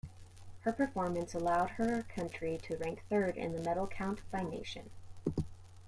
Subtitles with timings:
[0.61, 4.89] Her performance allowed her country to rank third in the medal count by nation.